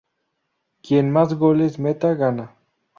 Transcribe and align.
Quien 0.81 1.11
más 1.11 1.35
goles 1.35 1.77
meta, 1.77 2.15
gana. 2.15 2.55